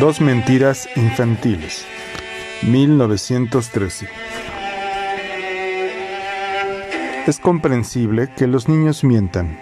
Dos 0.00 0.20
mentiras 0.20 0.86
infantiles. 0.94 1.86
1913. 2.64 4.06
Es 7.26 7.40
comprensible 7.40 8.28
que 8.36 8.46
los 8.46 8.68
niños 8.68 9.04
mientan, 9.04 9.58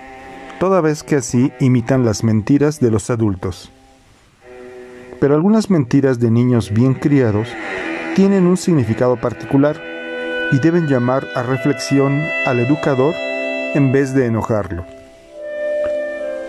toda 0.59 0.81
vez 0.81 1.05
que 1.05 1.15
así 1.17 1.53
imitan 1.61 2.05
las 2.05 2.25
mentiras 2.25 2.81
de 2.81 2.91
los 2.91 3.11
adultos. 3.11 3.71
Pero 5.21 5.37
algunas 5.37 5.71
mentiras 5.71 6.19
de 6.19 6.33
niños 6.33 6.73
bien 6.73 6.95
criados 6.95 7.47
tienen 8.17 8.49
un 8.49 8.57
significado 8.57 9.15
particular 9.15 9.81
y 10.51 10.59
deben 10.59 10.89
llamar 10.89 11.29
a 11.37 11.45
reflexión 11.45 12.21
al 12.45 12.59
educador 12.59 13.15
en 13.75 13.93
vez 13.93 14.13
de 14.15 14.27
enojarlo. 14.27 14.85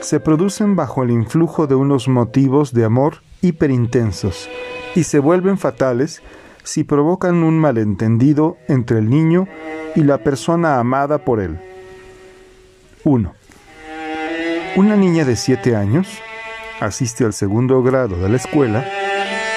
Se 0.02 0.20
producen 0.20 0.76
bajo 0.76 1.04
el 1.04 1.12
influjo 1.12 1.68
de 1.68 1.76
unos 1.76 2.08
motivos 2.08 2.74
de 2.74 2.86
amor 2.86 3.25
hiperintensos 3.42 4.50
y 4.96 5.04
se 5.04 5.20
vuelven 5.20 5.58
fatales 5.58 6.22
si 6.64 6.84
provocan 6.84 7.44
un 7.44 7.60
malentendido 7.60 8.58
entre 8.68 9.00
el 9.00 9.10
niño 9.10 9.48
y 9.96 10.02
la 10.02 10.20
persona 10.20 10.80
amada 10.80 11.20
por 11.20 11.40
él. 11.40 11.60
1. 13.04 13.34
Una 14.76 14.96
niña 14.96 15.26
de 15.26 15.36
7 15.36 15.76
años, 15.76 16.22
asiste 16.80 17.24
al 17.24 17.34
segundo 17.34 17.82
grado 17.84 18.18
de 18.18 18.30
la 18.30 18.38
escuela, 18.38 18.86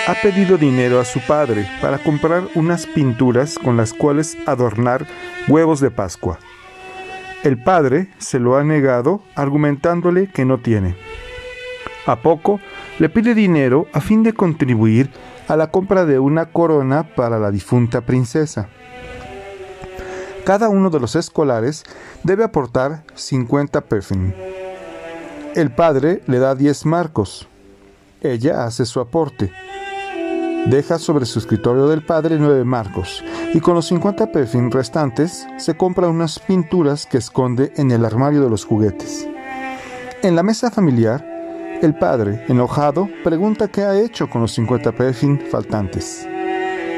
ha 0.06 0.14
pedido 0.22 0.56
dinero 0.56 1.00
a 1.00 1.04
su 1.04 1.20
padre 1.20 1.68
para 1.82 1.98
comprar 1.98 2.44
unas 2.54 2.86
pinturas 2.86 3.58
con 3.58 3.76
las 3.76 3.92
cuales 3.92 4.38
adornar 4.46 5.06
huevos 5.48 5.80
de 5.80 5.90
Pascua. 5.90 6.38
El 7.42 7.62
padre 7.62 8.08
se 8.18 8.38
lo 8.38 8.56
ha 8.56 8.64
negado 8.64 9.22
argumentándole 9.34 10.30
que 10.30 10.44
no 10.44 10.58
tiene. 10.58 10.96
A 12.06 12.16
poco 12.16 12.60
le 12.98 13.08
pide 13.08 13.34
dinero 13.34 13.86
a 13.92 14.00
fin 14.00 14.22
de 14.22 14.32
contribuir 14.32 15.10
a 15.46 15.56
la 15.56 15.70
compra 15.70 16.04
de 16.04 16.18
una 16.18 16.46
corona 16.46 17.14
para 17.14 17.38
la 17.38 17.50
difunta 17.50 18.00
princesa. 18.02 18.68
Cada 20.44 20.68
uno 20.68 20.90
de 20.90 21.00
los 21.00 21.14
escolares 21.14 21.84
debe 22.22 22.44
aportar 22.44 23.04
50 23.14 23.82
pefin. 23.82 24.34
El 25.54 25.70
padre 25.70 26.22
le 26.26 26.38
da 26.38 26.54
10 26.54 26.86
marcos. 26.86 27.48
Ella 28.20 28.64
hace 28.64 28.84
su 28.86 29.00
aporte. 29.00 29.52
Deja 30.66 30.98
sobre 30.98 31.26
su 31.26 31.38
escritorio 31.38 31.86
del 31.86 32.04
padre 32.04 32.36
9 32.38 32.64
marcos 32.64 33.22
y 33.54 33.60
con 33.60 33.74
los 33.74 33.86
50 33.86 34.32
pefin 34.32 34.70
restantes 34.70 35.46
se 35.56 35.76
compra 35.76 36.08
unas 36.08 36.38
pinturas 36.38 37.06
que 37.06 37.18
esconde 37.18 37.72
en 37.76 37.90
el 37.90 38.04
armario 38.04 38.42
de 38.42 38.50
los 38.50 38.64
juguetes. 38.64 39.26
En 40.22 40.34
la 40.34 40.42
mesa 40.42 40.70
familiar, 40.70 41.24
el 41.82 41.94
padre, 41.94 42.44
enojado, 42.48 43.08
pregunta 43.22 43.68
qué 43.68 43.82
ha 43.82 43.98
hecho 43.98 44.28
con 44.28 44.42
los 44.42 44.52
50 44.52 44.92
pefin 44.92 45.40
faltantes. 45.40 46.26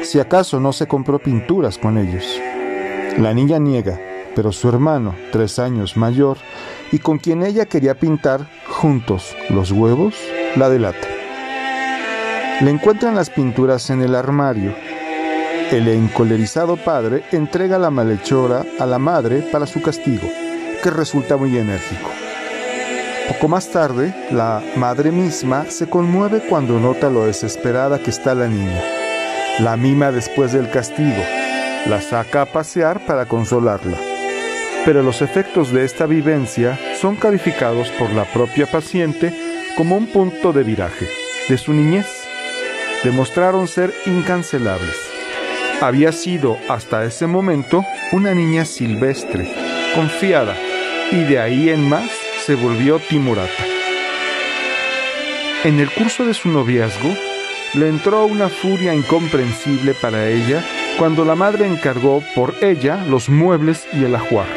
Si 0.03 0.19
acaso 0.19 0.59
no 0.59 0.73
se 0.73 0.87
compró 0.87 1.19
pinturas 1.19 1.77
con 1.77 1.99
ellos. 1.99 2.39
La 3.19 3.33
niña 3.33 3.59
niega, 3.59 3.99
pero 4.35 4.51
su 4.51 4.69
hermano, 4.69 5.15
tres 5.31 5.59
años 5.59 5.97
mayor, 5.97 6.37
y 6.91 6.97
con 6.99 7.19
quien 7.19 7.43
ella 7.43 7.65
quería 7.65 7.99
pintar 7.99 8.47
juntos 8.67 9.35
los 9.49 9.71
huevos, 9.71 10.15
la 10.55 10.69
delata. 10.69 11.07
Le 12.61 12.71
encuentran 12.71 13.15
las 13.15 13.29
pinturas 13.29 13.89
en 13.91 14.01
el 14.01 14.15
armario. 14.15 14.73
El 15.71 15.87
encolerizado 15.87 16.75
padre 16.75 17.23
entrega 17.31 17.77
la 17.77 17.91
malhechora 17.91 18.65
a 18.79 18.85
la 18.85 18.97
madre 18.97 19.41
para 19.51 19.67
su 19.67 19.81
castigo, 19.81 20.27
que 20.81 20.89
resulta 20.89 21.37
muy 21.37 21.55
enérgico. 21.57 22.20
Poco 23.31 23.47
más 23.47 23.69
tarde, 23.69 24.13
la 24.31 24.61
madre 24.75 25.09
misma 25.09 25.63
se 25.69 25.87
conmueve 25.87 26.41
cuando 26.49 26.81
nota 26.81 27.09
lo 27.09 27.27
desesperada 27.27 27.97
que 27.97 28.09
está 28.09 28.35
la 28.35 28.49
niña. 28.49 28.83
La 29.59 29.77
mima 29.77 30.11
después 30.11 30.51
del 30.51 30.69
castigo, 30.69 31.23
la 31.85 32.01
saca 32.01 32.41
a 32.41 32.45
pasear 32.45 33.05
para 33.05 33.27
consolarla. 33.27 33.97
Pero 34.83 35.01
los 35.01 35.21
efectos 35.21 35.71
de 35.71 35.85
esta 35.85 36.07
vivencia 36.07 36.77
son 36.99 37.15
calificados 37.15 37.87
por 37.91 38.11
la 38.11 38.25
propia 38.25 38.65
paciente 38.65 39.33
como 39.77 39.95
un 39.95 40.07
punto 40.07 40.51
de 40.51 40.63
viraje 40.63 41.07
de 41.47 41.57
su 41.57 41.71
niñez. 41.71 42.07
Demostraron 43.05 43.69
ser 43.69 43.93
incancelables. 44.07 44.97
Había 45.79 46.11
sido 46.11 46.57
hasta 46.67 47.05
ese 47.05 47.27
momento 47.27 47.85
una 48.11 48.35
niña 48.35 48.65
silvestre, 48.65 49.49
confiada, 49.95 50.57
y 51.11 51.23
de 51.23 51.39
ahí 51.39 51.69
en 51.69 51.87
más 51.87 52.09
se 52.51 52.57
volvió 52.57 52.99
timorata. 52.99 53.63
En 55.63 55.79
el 55.79 55.89
curso 55.89 56.25
de 56.25 56.33
su 56.33 56.49
noviazgo, 56.49 57.09
le 57.75 57.87
entró 57.87 58.25
una 58.25 58.49
furia 58.49 58.93
incomprensible 58.93 59.93
para 59.93 60.27
ella 60.27 60.61
cuando 60.99 61.23
la 61.23 61.35
madre 61.35 61.65
encargó 61.65 62.21
por 62.35 62.53
ella 62.61 63.05
los 63.05 63.29
muebles 63.29 63.87
y 63.93 64.03
el 64.03 64.13
ajuar. 64.15 64.47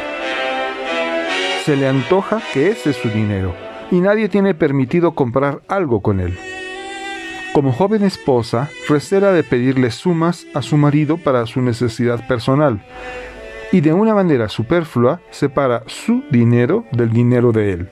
Se 1.63 1.77
le 1.77 1.87
antoja 1.87 2.41
que 2.51 2.67
ese 2.67 2.89
es 2.89 2.97
su 2.97 3.07
dinero 3.07 3.55
y 3.89 4.01
nadie 4.01 4.27
tiene 4.27 4.53
permitido 4.53 5.15
comprar 5.15 5.61
algo 5.69 6.01
con 6.01 6.19
él. 6.19 6.37
Como 7.53 7.71
joven 7.71 8.03
esposa, 8.03 8.69
recera 8.89 9.31
de 9.31 9.43
pedirle 9.43 9.89
sumas 9.89 10.47
a 10.53 10.61
su 10.61 10.75
marido 10.75 11.15
para 11.15 11.45
su 11.45 11.61
necesidad 11.61 12.27
personal, 12.27 12.83
y 13.71 13.81
de 13.81 13.93
una 13.93 14.13
manera 14.13 14.49
superflua 14.49 15.21
separa 15.31 15.83
su 15.87 16.23
dinero 16.29 16.85
del 16.91 17.11
dinero 17.11 17.51
de 17.51 17.73
él. 17.73 17.89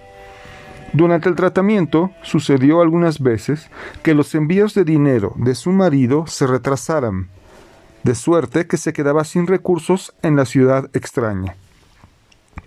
Durante 0.94 1.28
el 1.28 1.36
tratamiento 1.36 2.12
sucedió 2.22 2.82
algunas 2.82 3.20
veces 3.20 3.70
que 4.04 4.14
los 4.14 4.36
envíos 4.36 4.76
de 4.76 4.84
dinero 4.84 5.34
de 5.38 5.56
su 5.56 5.72
marido 5.72 6.28
se 6.28 6.46
retrasaran, 6.46 7.30
de 8.04 8.14
suerte 8.14 8.68
que 8.68 8.78
se 8.78 8.94
quedaba 8.94 9.24
sin 9.24 9.48
recursos 9.48 10.14
en 10.22 10.36
la 10.36 10.46
ciudad 10.46 10.90
extraña. 10.94 11.56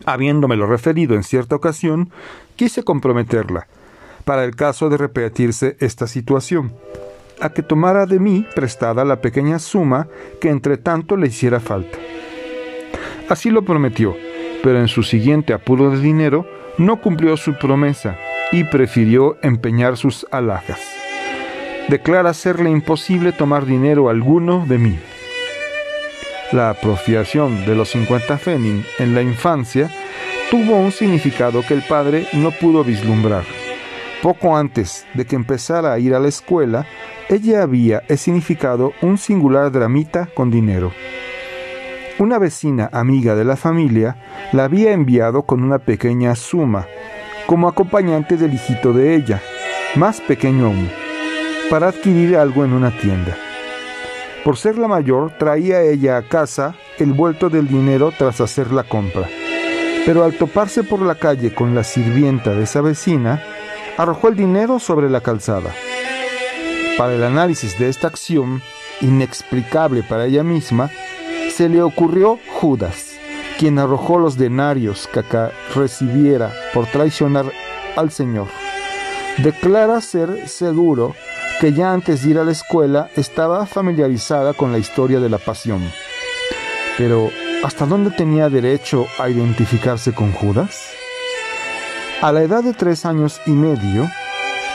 Habiéndomelo 0.04 0.66
referido 0.66 1.14
en 1.14 1.22
cierta 1.22 1.54
ocasión, 1.54 2.10
quise 2.56 2.82
comprometerla, 2.82 3.68
para 4.24 4.44
el 4.44 4.56
caso 4.56 4.88
de 4.88 4.96
repetirse 4.96 5.76
esta 5.78 6.08
situación, 6.08 6.72
a 7.40 7.50
que 7.50 7.62
tomara 7.62 8.06
de 8.06 8.18
mí 8.18 8.44
prestada 8.54 9.04
la 9.04 9.20
pequeña 9.20 9.60
suma 9.60 10.08
que 10.40 10.48
entre 10.48 10.78
tanto 10.78 11.16
le 11.16 11.28
hiciera 11.28 11.60
falta. 11.60 11.96
Así 13.28 13.50
lo 13.50 13.62
prometió, 13.62 14.16
pero 14.62 14.78
en 14.80 14.88
su 14.88 15.02
siguiente 15.02 15.52
apuro 15.52 15.90
de 15.90 16.00
dinero 16.00 16.46
no 16.78 17.00
cumplió 17.00 17.36
su 17.36 17.54
promesa 17.54 18.16
y 18.52 18.64
prefirió 18.64 19.36
empeñar 19.42 19.96
sus 19.96 20.26
alhajas. 20.30 20.80
Declara 21.88 22.34
serle 22.34 22.70
imposible 22.70 23.32
tomar 23.32 23.66
dinero 23.66 24.08
alguno 24.08 24.64
de 24.66 24.78
mí. 24.78 24.98
La 26.52 26.70
apropiación 26.70 27.64
de 27.66 27.74
los 27.74 27.90
50 27.90 28.38
fenin 28.38 28.84
en 28.98 29.14
la 29.14 29.22
infancia 29.22 29.90
tuvo 30.50 30.76
un 30.76 30.92
significado 30.92 31.62
que 31.66 31.74
el 31.74 31.82
padre 31.82 32.26
no 32.32 32.52
pudo 32.52 32.84
vislumbrar. 32.84 33.44
Poco 34.22 34.56
antes 34.56 35.06
de 35.14 35.26
que 35.26 35.36
empezara 35.36 35.92
a 35.92 35.98
ir 35.98 36.14
a 36.14 36.20
la 36.20 36.28
escuela, 36.28 36.86
ella 37.28 37.62
había 37.62 38.02
significado 38.16 38.92
un 39.02 39.18
singular 39.18 39.72
dramita 39.72 40.28
con 40.34 40.50
dinero. 40.50 40.92
Una 42.18 42.38
vecina 42.38 42.88
amiga 42.92 43.34
de 43.34 43.44
la 43.44 43.56
familia 43.56 44.16
la 44.52 44.64
había 44.64 44.92
enviado 44.92 45.42
con 45.42 45.62
una 45.62 45.78
pequeña 45.78 46.34
suma, 46.34 46.86
como 47.44 47.68
acompañante 47.68 48.38
del 48.38 48.54
hijito 48.54 48.94
de 48.94 49.14
ella, 49.14 49.42
más 49.96 50.22
pequeño 50.22 50.66
aún, 50.66 50.90
para 51.68 51.88
adquirir 51.88 52.38
algo 52.38 52.64
en 52.64 52.72
una 52.72 52.90
tienda. 52.90 53.36
Por 54.44 54.56
ser 54.56 54.78
la 54.78 54.88
mayor, 54.88 55.36
traía 55.38 55.82
ella 55.82 56.16
a 56.16 56.22
casa 56.22 56.74
el 56.98 57.12
vuelto 57.12 57.50
del 57.50 57.68
dinero 57.68 58.10
tras 58.16 58.40
hacer 58.40 58.72
la 58.72 58.84
compra. 58.84 59.28
Pero 60.06 60.24
al 60.24 60.38
toparse 60.38 60.84
por 60.84 61.02
la 61.02 61.16
calle 61.16 61.52
con 61.52 61.74
la 61.74 61.84
sirvienta 61.84 62.52
de 62.52 62.62
esa 62.62 62.80
vecina, 62.80 63.42
arrojó 63.98 64.28
el 64.28 64.36
dinero 64.36 64.78
sobre 64.78 65.10
la 65.10 65.20
calzada. 65.20 65.70
Para 66.96 67.12
el 67.12 67.24
análisis 67.24 67.78
de 67.78 67.90
esta 67.90 68.06
acción, 68.06 68.62
inexplicable 69.02 70.02
para 70.02 70.24
ella 70.24 70.42
misma, 70.42 70.90
se 71.56 71.70
le 71.70 71.80
ocurrió 71.80 72.38
Judas, 72.60 73.12
quien 73.58 73.78
arrojó 73.78 74.18
los 74.18 74.36
denarios 74.36 75.08
que 75.10 75.20
acá 75.20 75.52
recibiera 75.74 76.52
por 76.74 76.84
traicionar 76.84 77.50
al 77.96 78.10
Señor. 78.10 78.48
Declara 79.38 80.02
ser 80.02 80.50
seguro 80.50 81.14
que 81.58 81.72
ya 81.72 81.94
antes 81.94 82.22
de 82.22 82.32
ir 82.32 82.38
a 82.38 82.44
la 82.44 82.52
escuela 82.52 83.08
estaba 83.16 83.64
familiarizada 83.64 84.52
con 84.52 84.70
la 84.70 84.76
historia 84.76 85.18
de 85.18 85.30
la 85.30 85.38
pasión. 85.38 85.80
Pero, 86.98 87.30
¿hasta 87.64 87.86
dónde 87.86 88.10
tenía 88.10 88.50
derecho 88.50 89.06
a 89.18 89.30
identificarse 89.30 90.12
con 90.12 90.32
Judas? 90.32 90.90
A 92.20 92.32
la 92.32 92.42
edad 92.42 92.64
de 92.64 92.74
tres 92.74 93.06
años 93.06 93.40
y 93.46 93.52
medio, 93.52 94.06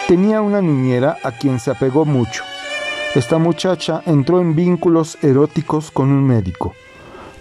tenía 0.07 0.41
una 0.41 0.61
niñera 0.61 1.17
a 1.21 1.31
quien 1.31 1.59
se 1.59 1.69
apegó 1.69 2.05
mucho. 2.05 2.43
Esta 3.13 3.37
muchacha 3.37 4.01
entró 4.05 4.39
en 4.39 4.55
vínculos 4.55 5.17
eróticos 5.21 5.91
con 5.91 6.09
un 6.11 6.25
médico, 6.25 6.73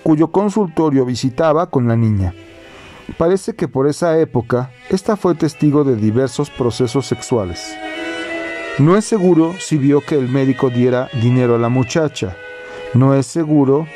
cuyo 0.03 0.33
consultorio 0.33 1.05
visitaba 1.05 1.71
con 1.71 1.87
la 1.87 1.95
niña. 1.95 2.35
Parece 3.17 3.55
que 3.55 3.69
por 3.69 3.87
esa 3.87 4.19
época, 4.19 4.73
esta 4.89 5.17
fue 5.17 5.37
testigo 5.37 5.85
de 5.85 5.95
diversos 5.95 6.51
procesos 6.51 7.07
sexuales. 7.07 7.73
No 8.81 8.97
es 8.97 9.05
seguro 9.05 9.55
si 9.61 9.79
vio 9.79 10.01
que 10.01 10.17
el 10.17 10.29
médico 10.29 10.71
diera 10.71 11.09
dinero 11.23 11.55
a 11.55 11.59
la 11.59 11.69
muchacha. 11.69 12.37
No 12.93 13.15
es 13.15 13.27
seguro, 13.27 13.87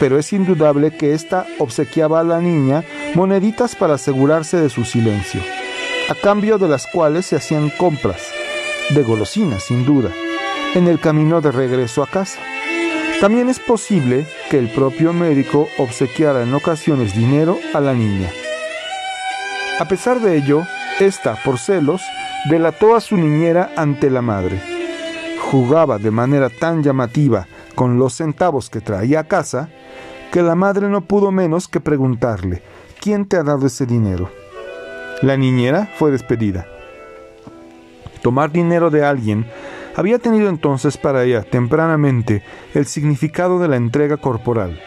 pero 0.00 0.18
es 0.18 0.32
indudable 0.32 0.96
que 0.96 1.12
ésta 1.12 1.46
obsequiaba 1.58 2.20
a 2.20 2.24
la 2.24 2.40
niña 2.40 2.82
moneditas 3.14 3.76
para 3.76 3.94
asegurarse 3.94 4.56
de 4.56 4.70
su 4.70 4.86
silencio, 4.86 5.42
a 6.08 6.14
cambio 6.14 6.56
de 6.56 6.68
las 6.68 6.86
cuales 6.86 7.26
se 7.26 7.36
hacían 7.36 7.68
compras, 7.76 8.26
de 8.88 9.02
golosinas 9.02 9.64
sin 9.64 9.84
duda, 9.84 10.10
en 10.74 10.88
el 10.88 10.98
camino 10.98 11.40
de 11.40 11.52
regreso 11.52 12.02
a 12.02 12.06
casa. 12.06 12.40
También 13.20 13.48
es 13.48 13.60
posible 13.60 14.26
que 14.50 14.58
el 14.58 14.70
propio 14.70 15.12
médico 15.12 15.68
obsequiara 15.78 16.42
en 16.42 16.54
ocasiones 16.54 17.14
dinero 17.14 17.58
a 17.74 17.80
la 17.80 17.92
niña. 17.92 18.30
A 19.78 19.86
pesar 19.86 20.20
de 20.20 20.36
ello, 20.36 20.62
ésta, 20.98 21.36
por 21.44 21.58
celos, 21.58 22.02
delató 22.48 22.96
a 22.96 23.00
su 23.00 23.16
niñera 23.16 23.70
ante 23.76 24.10
la 24.10 24.22
madre. 24.22 24.60
Jugaba 25.50 25.98
de 25.98 26.10
manera 26.10 26.48
tan 26.48 26.82
llamativa 26.82 27.46
con 27.74 27.98
los 27.98 28.14
centavos 28.14 28.70
que 28.70 28.80
traía 28.80 29.20
a 29.20 29.24
casa, 29.24 29.68
que 30.32 30.42
la 30.42 30.54
madre 30.54 30.88
no 30.88 31.02
pudo 31.02 31.30
menos 31.30 31.68
que 31.68 31.80
preguntarle, 31.80 32.62
¿quién 33.00 33.26
te 33.26 33.36
ha 33.36 33.42
dado 33.42 33.66
ese 33.66 33.86
dinero? 33.86 34.30
La 35.20 35.36
niñera 35.36 35.90
fue 35.98 36.10
despedida. 36.10 36.66
Tomar 38.22 38.50
dinero 38.50 38.90
de 38.90 39.04
alguien 39.04 39.46
había 39.96 40.18
tenido 40.18 40.48
entonces 40.48 40.96
para 40.96 41.24
ella 41.24 41.42
tempranamente 41.42 42.42
el 42.74 42.86
significado 42.86 43.58
de 43.58 43.68
la 43.68 43.76
entrega 43.76 44.16
corporal, 44.16 44.80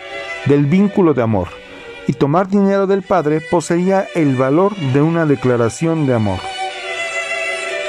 del 0.46 0.66
vínculo 0.66 1.14
de 1.14 1.22
amor, 1.22 1.48
y 2.08 2.14
tomar 2.14 2.48
dinero 2.48 2.88
del 2.88 3.02
padre 3.02 3.42
poseía 3.42 4.08
el 4.16 4.36
valor 4.36 4.76
de 4.76 5.02
una 5.02 5.26
declaración 5.26 6.06
de 6.06 6.14
amor. 6.14 6.40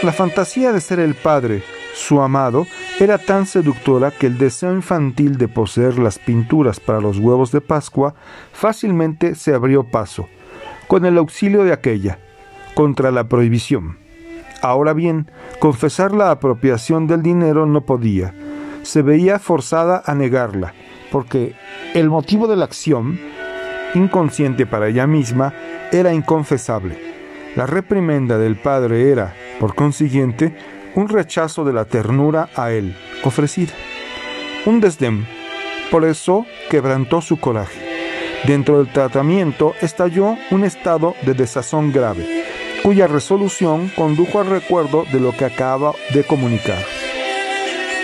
La 0.03 0.13
fantasía 0.13 0.73
de 0.73 0.81
ser 0.81 1.01
el 1.01 1.15
padre, 1.15 1.63
su 1.95 2.21
amado, 2.21 2.67
era 2.99 3.19
tan 3.19 3.47
seductora 3.47 4.11
que 4.11 4.27
el 4.27 4.39
deseo 4.39 4.73
infantil 4.73 5.37
de 5.37 5.49
poseer 5.49 5.99
las 5.99 6.19
pinturas 6.19 6.81
para 6.81 7.01
los 7.01 7.19
huevos 7.19 7.53
de 7.53 7.61
Pascua 7.61 8.15
fácilmente 8.53 9.35
se 9.35 9.55
abrió 9.55 9.85
paso, 9.85 10.29
con 10.87 11.05
el 11.05 11.19
auxilio 11.19 11.65
de 11.65 11.73
aquella, 11.73 12.19
contra 12.75 13.11
la 13.11 13.29
prohibición. 13.29 14.06
Ahora 14.67 14.95
bien, 14.95 15.31
confesar 15.61 16.11
la 16.11 16.33
apropiación 16.33 17.07
del 17.07 17.23
dinero 17.23 17.67
no 17.67 17.83
podía. 17.83 18.35
Se 18.83 19.01
veía 19.01 19.39
forzada 19.39 20.03
a 20.05 20.17
negarla, 20.17 20.75
porque 21.13 21.55
el 21.95 22.11
motivo 22.11 22.49
de 22.49 22.57
la 22.57 22.65
acción, 22.65 23.17
inconsciente 23.95 24.67
para 24.67 24.89
ella 24.89 25.07
misma, 25.07 25.55
era 25.93 26.13
inconfesable. 26.13 26.99
La 27.55 27.67
reprimenda 27.67 28.39
del 28.39 28.57
padre 28.57 29.13
era, 29.13 29.35
por 29.61 29.77
consiguiente, 29.77 30.57
un 30.97 31.09
rechazo 31.09 31.65
de 31.65 31.73
la 31.73 31.85
ternura 31.85 32.49
a 32.57 32.73
él 32.73 32.97
ofrecida, 33.23 33.73
un 34.65 34.81
desdén. 34.81 35.29
Por 35.93 36.05
eso 36.05 36.45
quebrantó 36.69 37.21
su 37.21 37.39
coraje. 37.39 37.81
Dentro 38.49 38.79
del 38.79 38.93
tratamiento 38.93 39.75
estalló 39.81 40.37
un 40.51 40.65
estado 40.65 41.15
de 41.25 41.35
desazón 41.35 41.93
grave 41.93 42.36
cuya 42.87 43.09
resolución 43.09 43.91
condujo 43.97 44.39
al 44.39 44.47
recuerdo 44.47 45.07
de 45.11 45.19
lo 45.19 45.37
que 45.37 45.45
acaba 45.45 45.93
de 46.15 46.23
comunicar. 46.23 46.79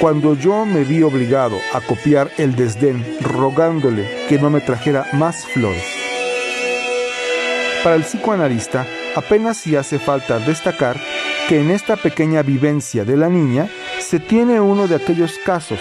Cuando 0.01 0.35
yo 0.35 0.67
me 0.67 0.83
vi 0.83 1.05
obligado 1.05 1.57
a 1.73 1.81
copiar 1.81 2.33
el 2.37 2.57
desdén 2.57 3.07
rogándole 3.21 4.27
que 4.29 4.41
no 4.41 4.51
me 4.51 4.61
trajera 4.61 5.07
más 5.13 5.47
flores. 5.47 5.85
Para 7.85 7.95
el 7.95 8.03
psicoanalista, 8.03 8.85
apenas 9.15 9.59
si 9.59 9.77
hace 9.77 10.01
falta 10.01 10.41
destacar 10.41 10.97
que 11.49 11.61
en 11.61 11.71
esta 11.71 11.95
pequeña 11.95 12.43
vivencia 12.43 13.05
de 13.05 13.17
la 13.17 13.29
niña 13.29 13.69
se 14.01 14.19
tiene 14.19 14.61
uno 14.61 14.89
de 14.89 14.97
aquellos 14.97 15.39
casos, 15.47 15.79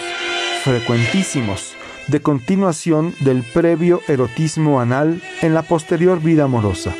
frecuentísimos, 0.62 1.74
de 2.06 2.22
continuación 2.22 3.16
del 3.18 3.42
previo 3.42 4.00
erotismo 4.06 4.80
anal 4.80 5.20
en 5.40 5.54
la 5.54 5.62
posterior 5.62 6.22
vida 6.22 6.44
amorosa. 6.44 6.94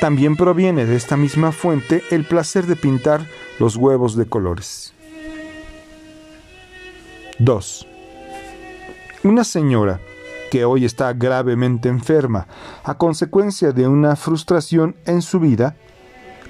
También 0.00 0.34
proviene 0.34 0.86
de 0.86 0.96
esta 0.96 1.18
misma 1.18 1.52
fuente 1.52 2.02
el 2.10 2.24
placer 2.24 2.66
de 2.66 2.74
pintar 2.74 3.26
los 3.58 3.76
huevos 3.76 4.16
de 4.16 4.26
colores. 4.26 4.94
2. 7.38 7.86
Una 9.24 9.44
señora 9.44 10.00
que 10.50 10.64
hoy 10.64 10.86
está 10.86 11.12
gravemente 11.12 11.90
enferma 11.90 12.46
a 12.82 12.94
consecuencia 12.94 13.72
de 13.72 13.86
una 13.86 14.16
frustración 14.16 14.96
en 15.04 15.20
su 15.20 15.38
vida, 15.38 15.76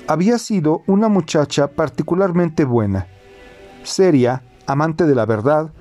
había 0.07 0.39
sido 0.39 0.83
una 0.87 1.09
muchacha 1.09 1.73
particularmente 1.73 2.65
buena, 2.65 3.09
seria, 3.83 4.43
amante 4.67 5.07
de 5.07 5.15
la 5.17 5.27
verdad 5.27 5.73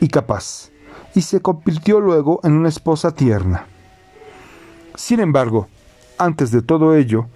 y 0.00 0.08
capaz, 0.08 0.70
y 1.14 1.20
se 1.22 1.40
convirtió 1.40 2.00
luego 2.00 2.40
en 2.42 2.52
una 2.52 2.70
esposa 2.70 3.14
tierna. 3.14 3.66
Sin 4.94 5.20
embargo, 5.20 5.68
antes 6.18 6.50
de 6.50 6.62
todo 6.62 6.94
ello, 6.94 7.26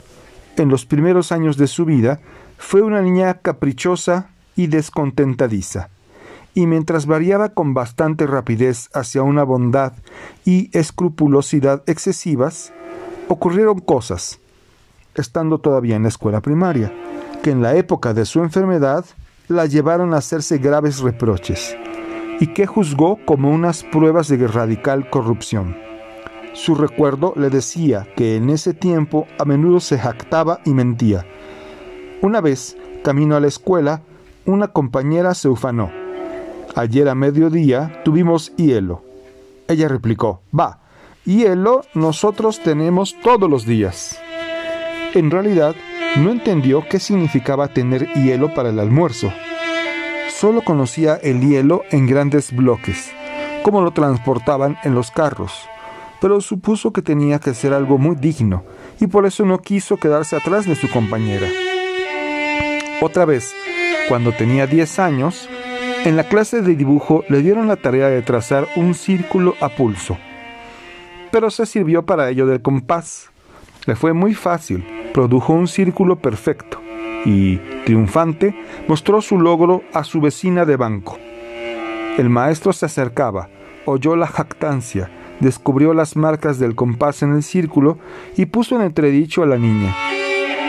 en 0.57 0.69
los 0.69 0.85
primeros 0.85 1.33
años 1.33 1.57
de 1.57 1.67
su 1.67 1.85
vida, 1.85 2.21
fue 2.59 2.83
una 2.83 3.03
niña 3.03 3.35
caprichosa 3.35 4.31
y 4.55 4.67
descontentadiza, 4.67 5.89
y 6.55 6.67
mientras 6.67 7.07
variaba 7.07 7.51
con 7.51 7.75
bastante 7.75 8.27
rapidez 8.27 8.91
hacia 8.95 9.23
una 9.23 9.43
bondad 9.43 9.95
y 10.45 10.77
escrupulosidad 10.77 11.83
excesivas, 11.87 12.73
ocurrieron 13.29 13.81
cosas, 13.81 14.41
estando 15.15 15.59
todavía 15.59 15.97
en 15.97 16.03
la 16.03 16.09
escuela 16.09 16.41
primaria, 16.41 16.93
que 17.43 17.51
en 17.51 17.63
la 17.63 17.75
época 17.77 18.15
de 18.15 18.25
su 18.25 18.41
enfermedad 18.41 19.05
la 19.49 19.67
llevaron 19.67 20.15
a 20.15 20.19
hacerse 20.19 20.59
graves 20.59 21.01
reproches, 21.01 21.77
y 22.41 22.49
que 22.49 22.67
juzgó 22.67 23.19
como 23.25 23.51
unas 23.51 23.85
pruebas 23.85 24.29
de 24.29 24.47
radical 24.47 25.11
corrupción. 25.11 25.92
Su 26.55 26.75
recuerdo 26.75 27.33
le 27.37 27.49
decía 27.49 28.07
que 28.15 28.37
en 28.37 28.51
ese 28.51 28.75
tiempo 28.75 29.27
a 29.39 29.45
menudo 29.47 29.81
se 29.81 29.99
jactaba 29.99 30.61
y 30.67 30.71
mentía. 30.71 31.27
Una 32.21 32.43
vez, 32.43 32.77
camino 33.03 33.37
a 33.37 33.41
la 33.41 33.49
escuela, 33.49 34.03
una 34.45 34.69
compañera 34.69 35.35
se 35.35 35.49
ufanó. 35.49 35.91
Ayer 36.75 37.09
a 37.09 37.15
mediodía 37.15 38.03
tuvimos 38.05 38.55
hielo. 38.57 39.03
Ella 39.67 39.89
replicó, 39.89 40.43
va, 40.59 40.81
hielo 41.25 41.83
nosotros 41.95 42.61
tenemos 42.61 43.17
todos 43.23 43.49
los 43.49 43.65
días. 43.65 44.21
En 45.15 45.31
realidad, 45.31 45.75
no 46.19 46.31
entendió 46.31 46.85
qué 46.89 46.99
significaba 46.99 47.69
tener 47.69 48.13
hielo 48.13 48.53
para 48.53 48.69
el 48.69 48.79
almuerzo. 48.79 49.33
Solo 50.29 50.63
conocía 50.63 51.15
el 51.15 51.41
hielo 51.41 51.83
en 51.91 52.07
grandes 52.07 52.55
bloques, 52.55 53.11
como 53.63 53.81
lo 53.81 53.93
transportaban 53.93 54.77
en 54.85 54.95
los 54.95 55.11
carros 55.11 55.69
pero 56.23 56.41
supuso 56.41 56.93
que 56.93 57.03
tenía 57.03 57.41
que 57.41 57.53
ser 57.53 57.75
algo 57.75 57.99
muy 57.99 58.15
digno 58.15 58.63
y 59.01 59.09
por 59.09 59.27
eso 59.27 59.45
no 59.45 59.59
quiso 59.59 59.97
quedarse 59.97 60.37
atrás 60.37 60.67
de 60.69 60.77
su 60.77 60.89
compañera. 60.89 61.49
Otra 63.01 63.25
vez, 63.25 63.53
cuando 64.09 64.31
tenía 64.31 64.69
10 64.69 65.01
años, 65.01 65.49
en 66.05 66.17
la 66.17 66.29
clase 66.29 66.63
de 66.63 66.77
dibujo 66.77 67.25
le 67.29 67.43
dieron 67.43 67.67
la 67.67 67.75
tarea 67.75 68.07
de 68.07 68.23
trazar 68.23 68.69
un 68.77 68.95
círculo 68.95 69.57
a 69.61 69.71
pulso, 69.71 70.17
pero 71.33 71.51
se 71.51 71.67
sirvió 71.67 72.07
para 72.07 72.31
ello 72.31 72.47
del 72.47 72.63
compás. 72.63 73.31
Le 73.87 73.97
fue 73.97 74.13
muy 74.13 74.33
fácil, 74.33 74.85
produjo 75.13 75.53
un 75.53 75.67
círculo 75.67 76.21
perfecto 76.21 76.81
y, 77.25 77.57
triunfante, 77.85 78.55
mostró 78.87 79.23
su 79.23 79.41
logro 79.41 79.83
a 79.93 80.05
su 80.05 80.21
vecina 80.21 80.65
de 80.65 80.77
banco. 80.77 81.19
El 82.17 82.31
maestro 82.31 82.73
se 82.73 82.87
acercaba, 82.87 83.49
oyó 83.87 84.15
la 84.15 84.29
jactancia, 84.29 85.11
descubrió 85.43 85.93
las 85.93 86.17
marcas 86.17 86.59
del 86.59 86.75
compás 86.75 87.23
en 87.23 87.35
el 87.35 87.43
círculo 87.43 87.99
y 88.37 88.47
puso 88.47 88.77
en 88.77 88.83
entredicho 88.83 89.43
a 89.43 89.47
la 89.47 89.59
niña. 89.59 89.95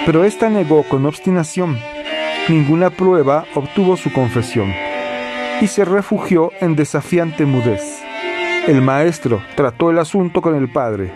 Pero 0.06 0.26
ésta 0.26 0.50
negó 0.50 0.84
con 0.90 1.06
obstinación. 1.06 1.78
Ninguna 2.50 2.90
prueba 2.90 3.46
obtuvo 3.56 3.96
su 3.96 4.12
confesión 4.12 4.74
y 5.62 5.68
se 5.68 5.86
refugió 5.86 6.52
en 6.60 6.76
desafiante 6.76 7.46
mudez. 7.46 8.02
El 8.68 8.82
maestro 8.82 9.42
trató 9.56 9.92
el 9.92 10.00
asunto 10.00 10.42
con 10.42 10.56
el 10.56 10.70
padre 10.70 11.12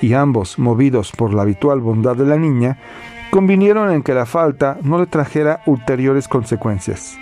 y 0.00 0.14
ambos, 0.14 0.58
movidos 0.58 1.12
por 1.12 1.32
la 1.32 1.42
habitual 1.42 1.80
bondad 1.80 2.16
de 2.16 2.26
la 2.26 2.36
niña, 2.36 2.78
convinieron 3.30 3.90
en 3.92 4.02
que 4.02 4.14
la 4.14 4.26
falta 4.26 4.76
no 4.82 4.98
le 4.98 5.06
trajera 5.06 5.62
ulteriores 5.64 6.28
consecuencias. 6.28 7.16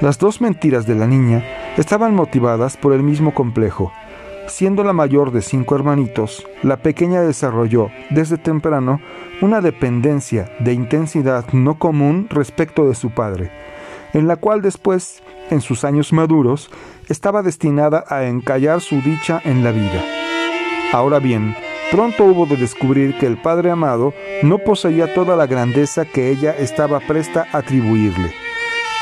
Las 0.00 0.18
dos 0.18 0.40
mentiras 0.40 0.86
de 0.86 0.94
la 0.94 1.06
niña 1.06 1.42
estaban 1.76 2.14
motivadas 2.14 2.76
por 2.76 2.92
el 2.92 3.02
mismo 3.02 3.34
complejo, 3.34 3.92
Siendo 4.46 4.84
la 4.84 4.92
mayor 4.92 5.32
de 5.32 5.40
cinco 5.40 5.74
hermanitos, 5.74 6.46
la 6.62 6.76
pequeña 6.76 7.22
desarrolló 7.22 7.88
desde 8.10 8.36
temprano 8.36 9.00
una 9.40 9.60
dependencia 9.60 10.50
de 10.60 10.74
intensidad 10.74 11.46
no 11.52 11.78
común 11.78 12.28
respecto 12.30 12.86
de 12.86 12.94
su 12.94 13.10
padre, 13.10 13.50
en 14.12 14.28
la 14.28 14.36
cual 14.36 14.60
después, 14.60 15.22
en 15.50 15.60
sus 15.60 15.84
años 15.84 16.12
maduros, 16.12 16.70
estaba 17.08 17.42
destinada 17.42 18.04
a 18.08 18.24
encallar 18.24 18.80
su 18.80 19.00
dicha 19.00 19.40
en 19.44 19.64
la 19.64 19.72
vida. 19.72 20.02
Ahora 20.92 21.18
bien, 21.18 21.56
pronto 21.90 22.24
hubo 22.24 22.46
de 22.46 22.56
descubrir 22.56 23.16
que 23.18 23.26
el 23.26 23.40
Padre 23.40 23.70
amado 23.70 24.12
no 24.42 24.58
poseía 24.58 25.12
toda 25.14 25.36
la 25.36 25.46
grandeza 25.46 26.04
que 26.04 26.30
ella 26.30 26.54
estaba 26.56 27.00
presta 27.00 27.46
a 27.52 27.58
atribuirle. 27.58 28.32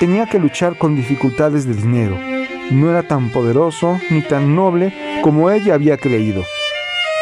Tenía 0.01 0.27
que 0.27 0.39
luchar 0.39 0.79
con 0.79 0.97
dificultades 0.97 1.67
de 1.67 1.75
dinero. 1.75 2.32
No 2.71 2.91
era 2.91 3.03
tan 3.03 3.31
poderoso 3.31 3.99
ni 4.11 4.23
tan 4.23 4.55
noble 4.55 4.95
como 5.23 5.51
ella 5.51 5.75
había 5.75 5.97
creído, 5.97 6.43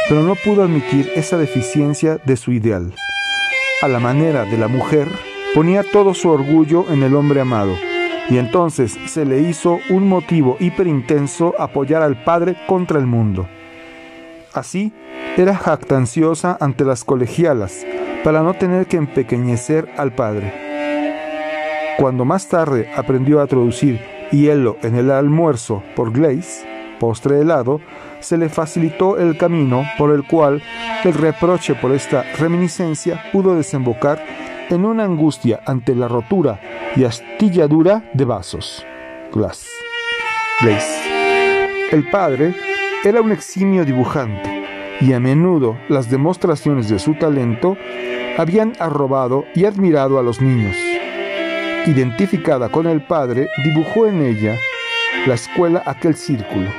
pero 0.09 0.23
no 0.23 0.35
pudo 0.35 0.63
admitir 0.63 1.11
esa 1.15 1.39
deficiencia 1.39 2.19
de 2.25 2.37
su 2.37 2.53
ideal. 2.53 2.93
A 3.83 3.89
la 3.89 3.99
manera 3.99 4.45
de 4.45 4.59
la 4.59 4.69
mujer, 4.69 5.09
ponía 5.55 5.83
todo 5.83 6.15
su 6.15 6.29
orgullo 6.29 6.85
en 6.91 7.03
el 7.03 7.15
hombre 7.15 7.41
amado, 7.41 7.75
y 8.29 8.39
entonces 8.39 8.97
se 9.07 9.25
le 9.25 9.41
hizo 9.41 9.81
un 9.89 10.09
motivo 10.09 10.57
hiperintenso 10.61 11.55
apoyar 11.59 12.03
al 12.03 12.23
Padre 12.23 12.57
contra 12.67 12.99
el 12.99 13.07
mundo. 13.07 13.49
Así, 14.53 14.93
era 15.37 15.57
jactanciosa 15.57 16.57
ante 16.61 16.85
las 16.85 17.05
colegialas, 17.05 17.87
para 18.23 18.43
no 18.43 18.55
tener 18.55 18.87
que 18.87 18.99
empequeñecer 18.99 19.89
al 19.97 20.13
Padre. 20.13 20.53
Cuando 21.99 22.25
más 22.25 22.49
tarde 22.49 22.91
aprendió 22.97 23.41
a 23.41 23.47
traducir 23.47 24.01
hielo 24.31 24.77
en 24.83 24.95
el 24.95 25.11
almuerzo 25.11 25.83
por 25.95 26.13
Glaze, 26.13 26.67
postre 26.99 27.41
helado, 27.41 27.81
se 28.21 28.37
le 28.37 28.49
facilitó 28.49 29.19
el 29.19 29.37
camino 29.37 29.85
por 29.99 30.15
el 30.15 30.27
cual 30.27 30.63
el 31.05 31.15
reproche 31.15 31.75
por 31.75 31.93
esta 31.93 32.23
reminiscencia 32.39 33.23
pudo 33.33 33.55
desembocar 33.57 34.23
en 34.69 34.85
una 34.85 35.05
angustia 35.05 35.61
ante 35.67 35.95
la 35.95 36.09
rotura 36.09 36.61
y 36.97 37.05
astilladura 37.05 38.11
de 38.13 38.25
vasos. 38.25 38.87
Glass. 39.33 39.67
El 41.91 42.09
padre 42.11 42.55
era 43.05 43.23
un 43.23 43.33
eximio 43.33 43.85
dibujante 43.85 44.63
y 45.01 45.15
a 45.15 45.21
menudo 45.21 45.79
las 45.89 46.11
demostraciones 46.11 46.89
de 46.91 46.99
su 46.99 47.15
talento 47.15 47.77
habían 48.37 48.75
arrobado 48.79 49.45
y 49.55 49.65
admirado 49.65 50.19
a 50.19 50.23
los 50.23 50.41
niños. 50.41 50.77
Identificada 51.87 52.69
con 52.69 52.87
el 52.87 53.03
padre, 53.07 53.49
dibujó 53.65 54.07
en 54.07 54.21
ella 54.21 54.59
la 55.27 55.35
escuela 55.35 55.83
aquel 55.87 56.15
círculo, 56.15 56.71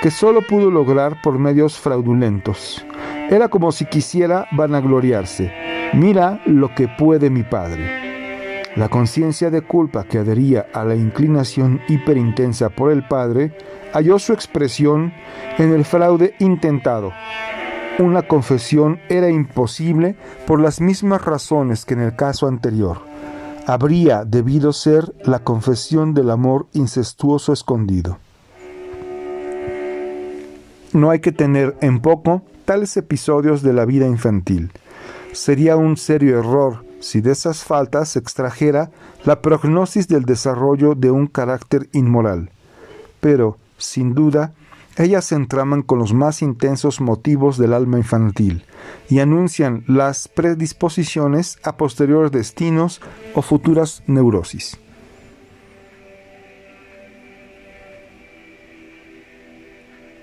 que 0.00 0.10
solo 0.10 0.40
pudo 0.40 0.70
lograr 0.70 1.20
por 1.20 1.38
medios 1.38 1.78
fraudulentos. 1.78 2.84
Era 3.28 3.48
como 3.48 3.72
si 3.72 3.84
quisiera 3.84 4.46
vanagloriarse. 4.52 5.52
Mira 5.92 6.40
lo 6.46 6.74
que 6.74 6.88
puede 6.88 7.28
mi 7.28 7.42
padre. 7.42 8.08
La 8.74 8.88
conciencia 8.88 9.50
de 9.50 9.60
culpa 9.60 10.04
que 10.04 10.18
adhería 10.18 10.66
a 10.72 10.82
la 10.84 10.94
inclinación 10.94 11.82
hiperintensa 11.86 12.70
por 12.70 12.90
el 12.90 13.06
padre 13.06 13.52
halló 13.92 14.18
su 14.18 14.32
expresión 14.32 15.12
en 15.58 15.74
el 15.74 15.84
fraude 15.84 16.34
intentado. 16.38 17.12
Una 17.98 18.22
confesión 18.22 18.98
era 19.10 19.28
imposible 19.28 20.16
por 20.46 20.60
las 20.60 20.80
mismas 20.80 21.22
razones 21.22 21.84
que 21.84 21.94
en 21.94 22.00
el 22.00 22.16
caso 22.16 22.46
anterior. 22.46 23.02
Habría 23.68 24.24
debido 24.24 24.72
ser 24.72 25.14
la 25.26 25.40
confesión 25.40 26.14
del 26.14 26.30
amor 26.30 26.68
incestuoso 26.72 27.52
escondido. 27.52 28.16
No 30.94 31.10
hay 31.10 31.20
que 31.20 31.32
tener 31.32 31.76
en 31.82 32.00
poco 32.00 32.40
tales 32.64 32.96
episodios 32.96 33.60
de 33.60 33.74
la 33.74 33.84
vida 33.84 34.06
infantil. 34.06 34.72
Sería 35.32 35.76
un 35.76 35.98
serio 35.98 36.38
error 36.38 36.82
si 37.00 37.20
de 37.20 37.32
esas 37.32 37.62
faltas 37.62 38.08
se 38.08 38.20
extrajera 38.20 38.90
la 39.26 39.42
prognosis 39.42 40.08
del 40.08 40.24
desarrollo 40.24 40.94
de 40.94 41.10
un 41.10 41.26
carácter 41.26 41.90
inmoral. 41.92 42.48
Pero, 43.20 43.58
sin 43.76 44.14
duda, 44.14 44.54
ellas 44.98 45.26
se 45.26 45.36
entraman 45.36 45.82
con 45.82 45.98
los 45.98 46.12
más 46.12 46.42
intensos 46.42 47.00
motivos 47.00 47.56
del 47.56 47.72
alma 47.72 47.98
infantil 47.98 48.64
y 49.08 49.20
anuncian 49.20 49.84
las 49.86 50.28
predisposiciones 50.28 51.58
a 51.62 51.76
posteriores 51.76 52.32
destinos 52.32 53.00
o 53.34 53.42
futuras 53.42 54.02
neurosis. 54.06 54.78